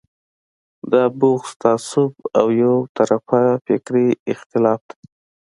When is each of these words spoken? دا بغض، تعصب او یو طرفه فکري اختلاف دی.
دا 0.91 1.03
بغض، 1.19 1.49
تعصب 1.61 2.11
او 2.39 2.47
یو 2.61 2.75
طرفه 2.97 3.41
فکري 3.65 4.07
اختلاف 4.31 4.81
دی. 4.89 4.95